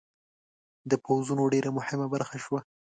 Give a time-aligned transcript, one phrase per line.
[0.91, 2.59] د پوځونو ډېره مهمه برخه شوه.